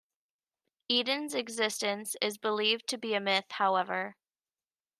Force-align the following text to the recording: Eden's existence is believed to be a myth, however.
Eden's 0.89 1.35
existence 1.35 2.15
is 2.23 2.39
believed 2.39 2.87
to 2.87 2.97
be 2.97 3.13
a 3.13 3.19
myth, 3.19 3.45
however. 3.51 4.15